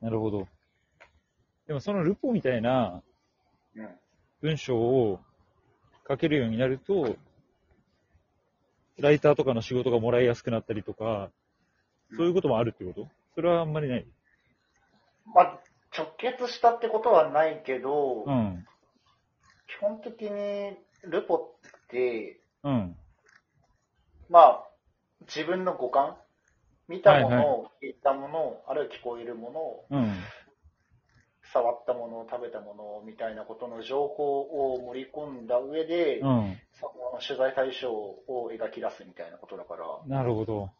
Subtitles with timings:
[0.00, 0.46] なるほど。
[1.66, 3.02] でもそのルポみたいな
[3.76, 3.88] うん。
[4.40, 5.18] 文章を
[6.08, 7.16] 書けるようになると、
[8.98, 11.30] ライターとかの仕事がもらいやすくなったりとか、
[12.16, 13.08] そういうこともあるってこと？
[13.34, 14.06] それはあんまりない？
[15.34, 15.58] まあ、
[15.96, 18.64] 直結したってことはないけど、うん。
[19.66, 21.38] 基本的にルポっ
[21.88, 22.96] て、うん。
[24.30, 24.64] まあ、
[25.22, 26.16] 自分の五感？
[26.86, 30.14] 見たもの、はい聞いたもの、あるいは聞こえるもの、うん。
[31.52, 34.40] 触ったもの、食べたものみたいなことの情報
[34.74, 36.56] を盛り込んだ上で、うん。
[36.80, 40.70] その取材対象を描き出すみたいなことだから、なるほど。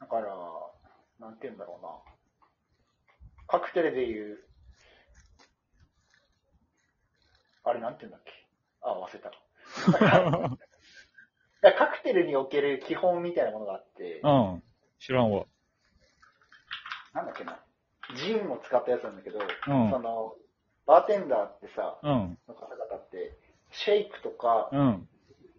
[0.00, 0.36] だから、
[1.20, 1.90] なんて言うんだろうな。
[3.46, 4.38] カクテルで言う、
[7.64, 8.32] あれなんて言うんだっけ？
[8.82, 9.30] あ、忘れた。
[11.76, 14.62] カクテルにおける基本みたいなものがあって、うん。
[14.98, 15.46] 知らんわ。
[17.18, 17.58] なんだっけな。
[18.16, 20.34] ジンを使ったやつなんだけど、んその、
[20.86, 22.38] バーテンダーってさ、うん。
[22.48, 23.36] の方々って、
[23.72, 25.08] シェイクとか、うん。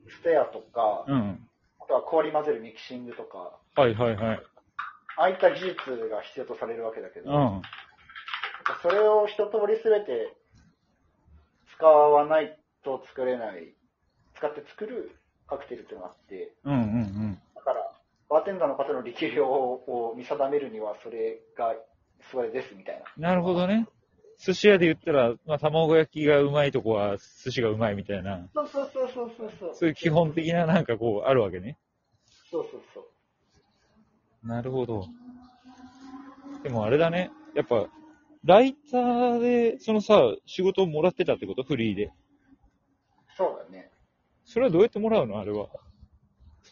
[0.09, 1.47] ステアとか、うん。
[1.81, 4.43] あとは氷混ぜるミキシングとか、はいはいはい。
[5.17, 5.75] ああいった技術
[6.09, 7.61] が必要とされるわけだけど、うん。
[8.81, 10.35] それを一通りすべて
[11.75, 13.75] 使わないと作れない、
[14.37, 15.11] 使って作る
[15.47, 17.41] カクテルっていうのがあって、うんうん
[18.29, 21.75] バーテンダーの方の力量を見定めるには、それが、
[22.31, 23.01] それですみたいな。
[23.17, 23.23] うん。
[23.23, 23.87] なるほどね。
[24.37, 29.75] 寿司屋で言ったら、まあ、卵焼きがうまいとこは寿司がうまいみたいな、そうそうそうそうそうそう。
[29.75, 31.77] そういう基本的ななんかこう、あるわけね。
[32.49, 34.47] そうそうそう。
[34.47, 35.05] なるほど。
[36.63, 37.31] でもあれだね。
[37.55, 37.87] やっぱ、
[38.45, 41.63] ライターで、そのさ、仕事をもらってたってこと？
[41.63, 42.13] フリーで。
[43.35, 43.91] そうだね。
[44.45, 45.39] それはどうやってもらうの？
[45.39, 45.67] あれは。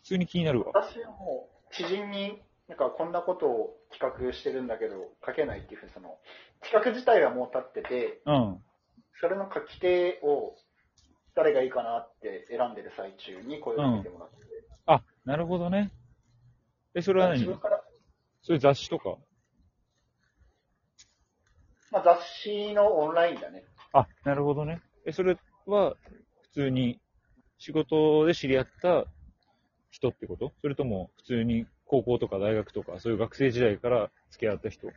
[0.07, 0.67] 普通に気になるわ。
[0.73, 6.17] 私はもう、知人に、なんかこんなことを企画してるんだけど、書けないっていうふうに、その、
[6.61, 8.63] 企画自体はもう立ってて、うん。
[9.19, 10.55] それの書き手を、
[11.35, 14.37] 誰がいいかなって選んでる最中に声をかけてもらって。
[14.85, 15.91] あ、なるほどね。
[16.95, 17.39] え、それは何？
[17.39, 17.83] 自分から、
[18.43, 19.17] それ雑誌とか？
[21.91, 23.65] まあ、雑誌のオンラインだね。
[23.91, 24.81] あ、なるほどね。
[25.05, 25.95] え、それは、
[26.43, 27.01] 普通に
[27.57, 29.05] 仕事で知り合った
[29.89, 30.53] 人ってこと？
[30.61, 34.87] それとも、普通に高校とか大学とか、そういう学生時代から付き合った人？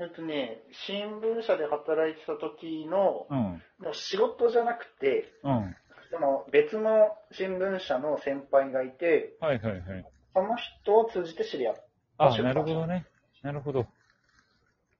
[0.00, 3.62] えっとね、新聞社で働いてた時の、うん。
[3.78, 5.76] もう仕事じゃなくて、うん。
[6.10, 10.06] その別の新聞社の先輩がいて、はいはいはい。
[10.34, 11.74] その人を通じて知り合っ
[12.18, 13.06] あ、出版なるほどね。
[13.42, 13.86] なるほど。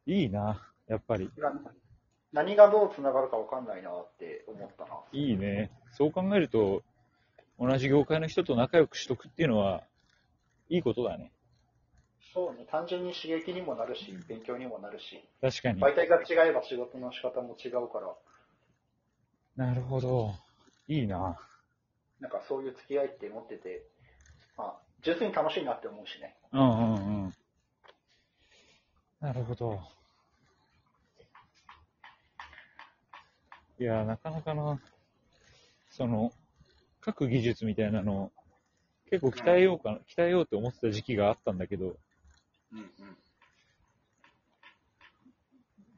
[0.07, 1.29] いいな、やっぱり。
[1.29, 1.43] た。
[1.43, 1.61] な
[2.33, 4.91] 何がどう繋がるかわかんないなって思ったな。
[5.13, 5.71] いいね。
[5.93, 6.83] そう考えると、
[7.59, 9.85] 同じ業界の人と仲良くしとくっていうのは、
[10.69, 11.33] いいことだね。
[12.33, 15.81] そうね、単純に刺激にもなるし、勉強にもなるし、確かに。
[15.81, 18.15] 媒体が違えば仕事の仕方も違うから、
[19.57, 20.35] なるほど。
[20.89, 21.39] いいな。
[22.21, 23.87] なんかそういう付き合いって持ってて、
[24.57, 26.37] まあ、純粋に楽しいなって思うしね。
[26.53, 27.35] うんうんうん。
[29.21, 29.81] なるほど。
[33.79, 34.81] いや、なかなかな、
[35.91, 36.33] その、
[37.05, 38.33] 書く技術みたいなのを、
[39.11, 41.97] 結構鍛えようかな、鍛えようって思ってた時期があったんだけど、
[42.73, 42.89] うんうん。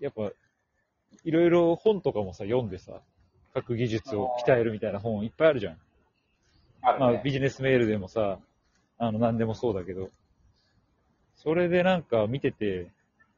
[0.00, 0.30] やっぱ、
[1.24, 3.00] いろいろ本とかもさ、読んでさ、
[3.54, 5.78] 書く技術を鍛えるみたいな本いっぱいあるじゃん。
[6.82, 7.06] あるね。
[7.06, 8.38] まあ、ビジネスメールでもさ、
[8.98, 10.10] あの、何でもそうだけど、
[11.36, 12.90] それでなんか見てて、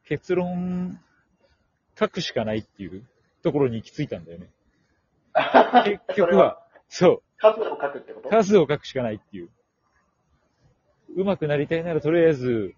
[0.05, 0.99] 結論、
[1.99, 3.05] 書くしかないっていう
[3.43, 4.49] ところに行き着いたんだよね。
[5.85, 8.29] 結局は、そう、数を書くってこと？
[8.29, 9.49] 数を書くしかないっていう。
[11.17, 12.75] 上手くなりたいならとりあえず、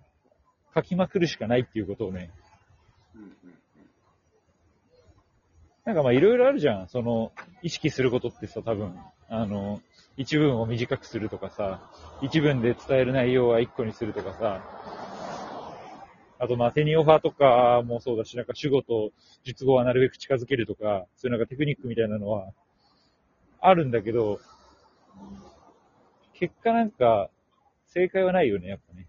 [0.74, 2.30] 書きまくるしかないっていうことをね、
[3.14, 3.30] うんうん
[5.82, 6.88] なんかまあいろいろあるじゃん。
[6.88, 7.32] その、
[7.62, 8.96] 意識することってさ、多分、
[9.28, 9.80] あの、
[10.16, 11.90] 一文を短くするとかさ、
[12.20, 14.62] 一文で伝える内容は一個にするとかさ、
[16.38, 19.10] あとまあ手にオファーとかもそうだし、なんか主語と
[19.42, 22.52] 述語はなるべく近づけるとか、そういうなんかテクニックみたいなのは、
[23.60, 24.40] あるんだけど、
[26.34, 27.30] 結果なんか、
[27.88, 29.06] 正解はないよね、やっぱね。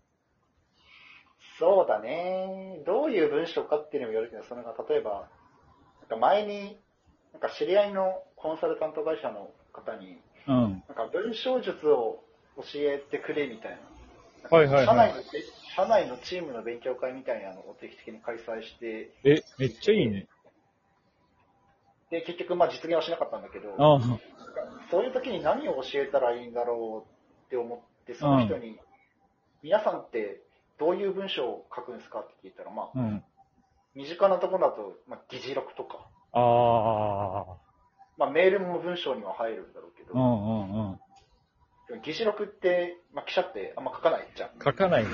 [1.58, 2.82] そうだね。
[2.86, 5.30] どういう文章かっていうのもよるけど、それが例えば、
[6.02, 6.80] なんか前に、
[7.34, 10.18] なんか知り合いのコンサルタント会社の方に、
[10.48, 10.84] うん。
[10.88, 12.24] なんか文章術を
[12.58, 13.78] 教えてくれみたいな。
[14.50, 15.22] はいはいはい社内の
[15.76, 20.28] 社内のチームの勉強会みたいなのを定期的に開催して、え、めっちゃいいね。
[22.12, 23.76] で、結局まあ実現はしなかったんだけど、
[24.92, 28.78] そういう時に何を教えたらいいんだろうって思って、その人に、
[29.64, 30.42] 皆さんって
[30.78, 33.24] どういう文章を書くんですかって聞いたら、まあ、うん。
[33.96, 37.58] 身近なところだと、まあ、議事録とか、ああ。
[38.18, 40.28] まあ、メールも文章には入るんだろうけど、うんう
[40.88, 40.92] ん
[41.94, 42.02] うん。
[42.04, 44.50] 議事録って、まあ、記者ってあんま書かないじゃん。
[44.64, 45.10] 書かないね。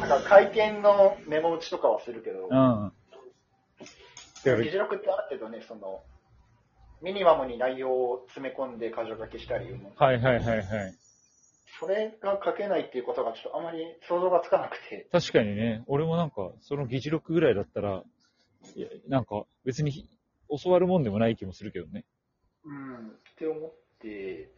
[0.00, 2.92] なんか会見のメモ打ちとかはするけど、うん。
[4.44, 6.02] 議事録ってある程度ね、その、
[7.02, 10.66] ミニマムに内容を詰め込んで箇条書きしたり、はいはいはいはい。
[11.80, 18.02] それが書けないっていうことがちょっとあまり想像がつかなくて、確かにね、俺もなんか、その議事録ぐらいだったら、
[18.74, 20.08] いやなんか別に
[20.62, 22.04] 教わるもんでもない気もするけどね。
[22.64, 24.50] うん、って思って、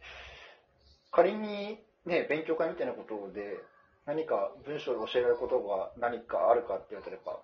[1.11, 3.59] 仮にね、勉強会みたいなことで、
[4.05, 7.39] 何か文章で教えられることが何かあるかって言われたら、やっぱ、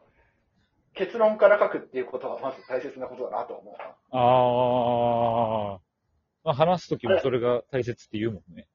[0.98, 3.86] 結論から書くっていうことがまず大切なことだなと思うな。
[4.12, 5.80] ああ。
[6.44, 8.68] まあ、話すときもそれが大切って言うもんね。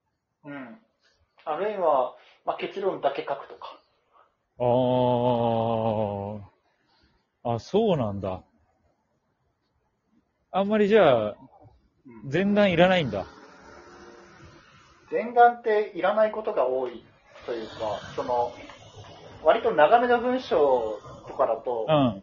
[0.44, 0.78] うん。
[1.44, 2.14] あるいは、
[2.44, 3.78] まあ、結論だけ書くとか。
[4.58, 4.64] あ
[7.48, 7.54] あ。
[7.54, 8.42] あ、そうなんだ。
[10.52, 11.36] あんまりじゃあ、
[12.30, 13.26] 前段いらないんだ。
[15.10, 17.04] 前段っていらないことが多い
[17.46, 18.52] というか、その、
[19.42, 22.22] 割と長めの文章とかだとう、ん。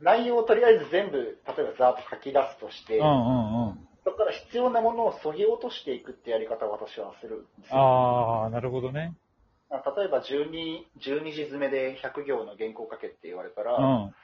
[0.00, 3.88] 内容をとりあえず全部、例えばざーっと書き出すとして、うんうんうん。
[4.04, 7.76] そこから必要なものを削ぎ落としていくってやり方を私はするんですよ。
[7.76, 9.14] ああ、なるほどね。
[9.70, 14.14] 例えば12、12字詰めで100行の原稿書けって言われたら、うん。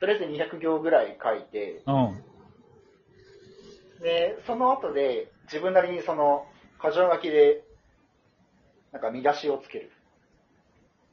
[0.00, 2.24] とりあえず200行ぐらい書いて、うん。
[4.00, 6.46] で、その後で自分なりにその、
[6.82, 7.62] 箇条書きで、
[8.92, 9.90] なんか見出しをつける。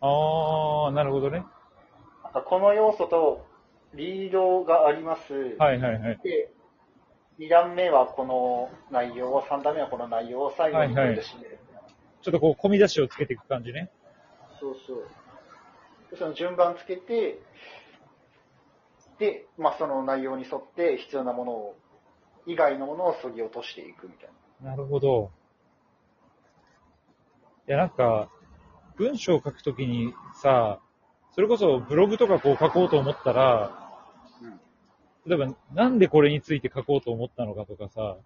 [0.01, 1.45] ああ、なるほどね。
[2.23, 3.45] なんかこの要素と
[3.93, 5.33] リードがあります。
[5.59, 6.19] はいはいはい。
[6.23, 6.51] で、
[7.39, 11.23] 2段目はこの内容を、3段目はこの内容を最後に締める。
[12.21, 13.89] ちょっとこう、込み出しをつけていく感じね。
[14.59, 15.07] そうそう。
[16.11, 17.39] でその順番つけて、
[19.17, 21.75] で、まあ、その内容に沿って必要なものを、
[22.47, 24.29] 以外のものを削ぎ落としていくみたい
[24.63, 24.71] な。
[24.71, 25.31] なるほど。
[27.67, 28.29] いや、なんか、
[29.01, 30.13] 文章を書くときに
[30.43, 30.79] さ、
[31.33, 33.89] それこそブログとかこう書こうと思ったら、
[35.25, 38.17] 例えば、なんでこれについて書こうと思ったのかとかさ、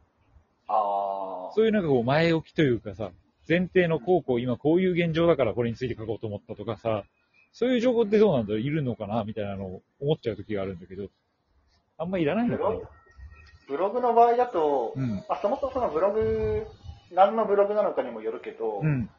[0.68, 3.12] あそういうなんかこう前置きというかさ、
[3.48, 7.06] 前提のこうこう今こういう現状だからこれについて書こうと思ったとかさ、
[7.54, 8.60] そういう情報ってどうなんだろう？
[8.60, 9.24] いるのかな？
[9.24, 11.08] みたいなのを思っちゃうときがあるんだけど、
[11.98, 12.70] あんまいらないのかな？
[12.70, 12.90] ブロ
[13.68, 15.16] ブログの場合だと、うん。
[15.16, 16.68] まあ、そもそもそのブログ、
[17.14, 19.10] 何のブログなのかにもよるけど、うん。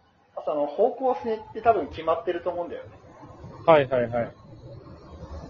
[0.47, 2.91] その方向性って多分決まってると思うんだよね。
[3.67, 4.33] はいはいはい。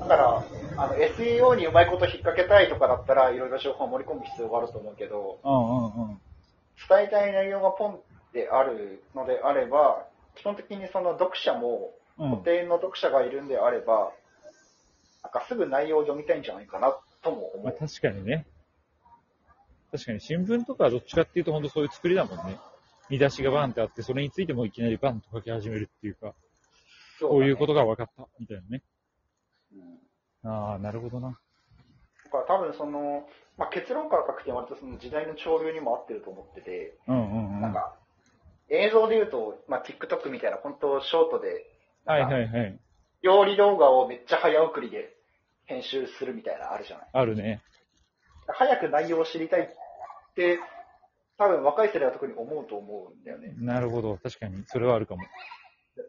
[0.01, 0.45] だから、
[0.79, 6.21] あの、SEO にうまいこと引っ掛けたいとかだったら、いろいろ情報を盛り込む必要があると思うけど、うんうんうん。
[6.89, 8.01] 伝えたい内容がポンっ
[8.33, 14.11] てあるのであれば、基本的にその読者も、うん固定の読者がいるんであれば、
[15.23, 17.77] なんかすぐ内容を読みたいんじゃないかなとも思まあう。
[17.79, 18.47] 確かにね。
[19.93, 22.59] 確かに新聞とかはどっちかっていうと本当そういう作りだもんね。
[23.09, 26.35] 見出しがバンってあって、それについてもいきなりバンと書き始めるっていうか、
[27.19, 28.83] そこういうことが分かった、みたいなね。
[29.75, 30.07] うん
[30.45, 31.39] ああ、なるほどな。
[32.25, 33.27] だから多分その、
[33.59, 37.55] まあ、結論から書くって割とその時代の潮流にも合ってると思ってて、うんうんうん。
[37.57, 37.97] はなんか、
[38.69, 41.67] 映像で言うと、まあ、TikTok みたいな本当ショートで、
[42.07, 42.79] いはいなんかはい。
[43.23, 45.17] 料理動画をめっちゃ早送りで
[45.65, 47.09] 編集するみたいなのあるじゃない。
[47.13, 47.63] あるね。
[48.47, 49.67] 早く内容を知りたいっ
[50.35, 50.61] て、
[51.39, 53.55] 多分若い世代は特に思うと思うんだよね。
[53.59, 54.17] なるほど。
[54.17, 55.23] 確かに、それはあるかも。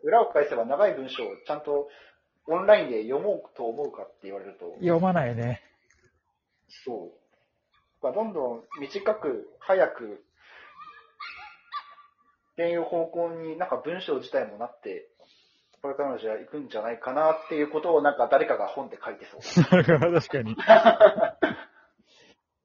[0.03, 1.89] 裏を返せば長い文章をちゃんと
[2.45, 5.61] オンラインで読もうと思うかって言われると、読まないね。
[6.85, 7.11] そう。
[8.01, 10.23] まあどんどん短く、早く、
[12.53, 15.09] っていう方向になんか文章自体もなって、
[15.81, 19.63] これからの時代行くんじゃないかなっていうことをなんか誰かが本で書いてそう。
[19.83, 20.53] 確かに。
[20.53, 20.55] い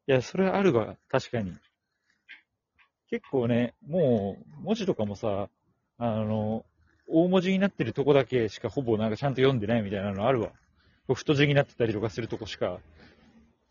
[0.06, 0.96] や、それはあるわ。
[1.08, 1.52] 確かに。
[3.12, 5.50] 結構ね、もう、文字とかもさ、
[5.98, 6.64] あの、
[7.06, 10.50] 大文字になってるとこだけしかほぼなんかちゃんと読んでないみたいなのあるわ。
[11.12, 12.78] 太字になってたりとかするとこしか、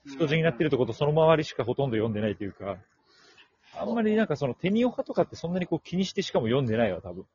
[0.05, 2.77] 太字になってるとことその周りしかほとんど読んでないというか、
[3.75, 7.25] あんまりなんかその手にオハとかってそんなにこう気にしてしかも読んでないわ、多分。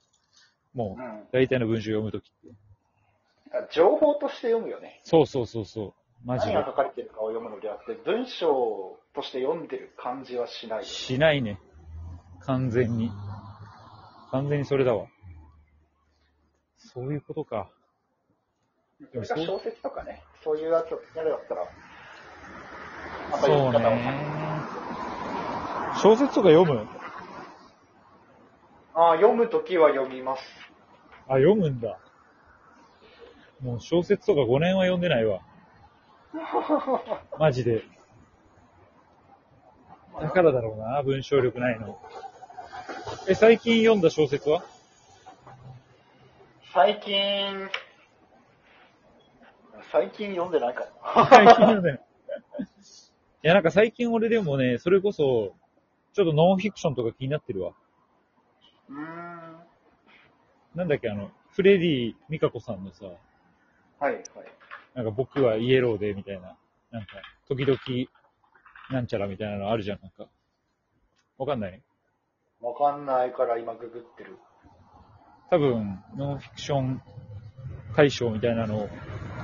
[0.74, 1.24] もう、うん。
[1.32, 2.54] 大体の文章読むときって。
[3.72, 5.00] 情報として読むよね。
[5.02, 5.94] そうそうそうそう。
[6.24, 6.70] マジで何が。
[6.70, 10.88] 書かれてるかを読むのであって、文章として読んでる感じはしないよね。
[10.88, 11.58] しないね。
[12.46, 13.10] 完全に。
[14.30, 15.06] 完全にそれだわ。
[16.76, 17.68] そういうことか。
[19.12, 21.64] それが小説とかね、そういうやつやるだったら、
[23.30, 24.36] またそうね。
[26.02, 26.86] 小説とか読む？
[28.94, 30.42] ああ、読むときは読みます。
[31.28, 31.98] あ、読むんだ。
[33.60, 35.40] もう小説とか5年は読んでないわ。
[37.38, 37.82] マジで。
[40.20, 42.00] だからだろうな、文章力ないの。
[43.28, 44.64] え、最近読んだ小説は？
[46.72, 47.68] 最近、
[49.90, 51.26] 最近読んでないかも。
[51.26, 52.00] 最近読んでない。
[53.44, 55.54] いや、なんか最近俺でもね、それこそ、
[56.12, 57.72] ちょっとノンフィクションとか気になってるわ。
[58.90, 59.56] うーん。
[60.74, 64.24] なんだっけ、あの、フレディ・ミカコさんのさ、はい、はい。
[64.94, 66.56] なんか僕はイエローでみたいな、
[66.90, 67.16] なんか、
[67.48, 67.78] 時々、
[68.90, 70.28] なんちゃらみたいなのあるじゃん、なんか。
[71.38, 71.82] わかんない？
[72.66, 74.38] わかんないから今ググってる。
[75.50, 77.00] 多分、ノンフィクション
[77.96, 78.88] 大賞みたいなのを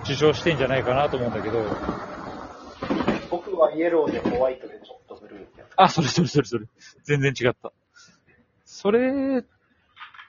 [0.02, 1.62] 受賞してんじゃないかなと思うんだけど、
[3.30, 5.68] 僕はイエローでホワイトでちょっとブルーってやつ。
[5.76, 6.66] あ、それそれそれそれ。
[7.04, 7.72] 全然違った。
[8.64, 9.44] それ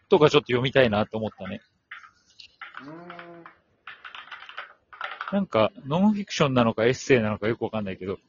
[0.09, 1.61] とかちょっと読みたいなと思ったね。
[5.33, 5.35] ん。
[5.35, 8.19] なんか、ノンフィクションなのかエッセイなのかよくわかんないけど、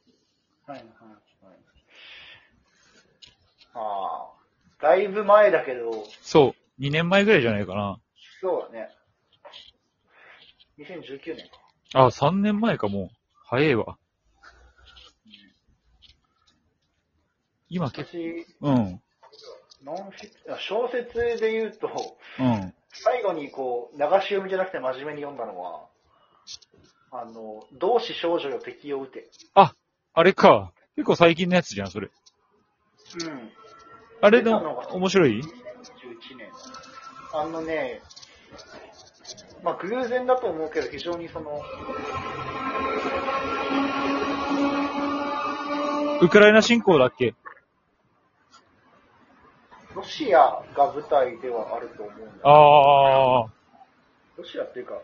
[0.65, 1.55] はい、はい、はい。
[3.75, 4.34] ああ。
[4.85, 7.99] だいぶ前だけど、そう、2年前ぐらいじゃないかな。
[8.39, 8.89] そうだね。
[10.77, 12.05] 2019年か。
[12.05, 13.09] あ、3年前かもう。
[13.47, 13.97] 早いわ。
[17.67, 19.01] 今結私、構、うん、
[19.83, 21.89] ノンフィあ小説で言うと、
[22.39, 22.73] うん。
[22.89, 25.87] 最後にこう、流し読みじゃなくて真面目に読んだのは、
[27.11, 29.31] あの、同志少女よ敵を撃て。
[29.55, 29.73] あ、
[30.13, 30.73] あれか。
[30.95, 32.11] 結構最近のやつじゃん、それ。
[33.23, 33.51] うん。
[34.21, 35.43] あれの面白い？11
[36.37, 36.49] 年。
[37.33, 38.01] あのね、
[39.63, 41.61] まあ偶然だと思うけど、非常にその、
[46.21, 47.35] ウクライナ侵攻だっけ？
[49.95, 52.25] ロシアが舞台ではあると思うんだ。
[52.43, 53.47] ああ、
[54.37, 54.95] ロシアっていうか、